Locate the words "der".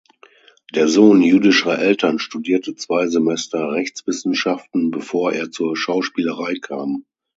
0.73-0.87